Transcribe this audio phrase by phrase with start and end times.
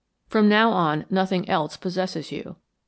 [0.29, 2.55] From now on nothing else possesses you.